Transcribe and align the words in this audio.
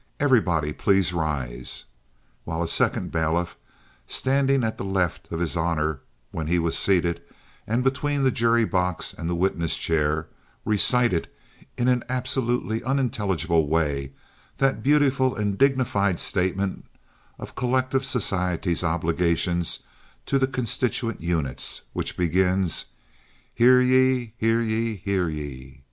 Everybody 0.19 0.73
please 0.73 1.13
rise," 1.13 1.85
while 2.43 2.63
a 2.63 2.67
second 2.67 3.11
bailiff, 3.11 3.55
standing 4.07 4.63
at 4.63 4.79
the 4.79 4.83
left 4.83 5.31
of 5.31 5.39
his 5.39 5.55
honor 5.55 5.99
when 6.31 6.47
he 6.47 6.57
was 6.57 6.75
seated, 6.75 7.21
and 7.67 7.83
between 7.83 8.23
the 8.23 8.31
jury 8.31 8.65
box 8.65 9.13
and 9.15 9.29
the 9.29 9.35
witness 9.35 9.75
chair, 9.77 10.27
recited 10.65 11.29
in 11.77 11.87
an 11.87 12.03
absolutely 12.09 12.83
unintelligible 12.83 13.67
way 13.67 14.13
that 14.57 14.81
beautiful 14.81 15.35
and 15.35 15.59
dignified 15.59 16.19
statement 16.19 16.83
of 17.37 17.53
collective 17.53 18.03
society's 18.03 18.83
obligation 18.83 19.63
to 20.25 20.39
the 20.39 20.47
constituent 20.47 21.21
units, 21.21 21.83
which 21.93 22.17
begins, 22.17 22.85
"Hear 23.53 23.79
ye! 23.79 24.33
hear 24.39 24.61
ye! 24.61 24.95
hear 24.95 25.29
ye!" 25.29 25.79